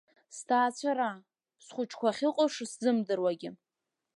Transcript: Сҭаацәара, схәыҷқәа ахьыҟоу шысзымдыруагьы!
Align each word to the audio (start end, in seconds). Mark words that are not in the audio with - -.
Сҭаацәара, 0.35 1.09
схәыҷқәа 1.63 2.09
ахьыҟоу 2.11 2.47
шысзымдыруагьы! 2.53 3.49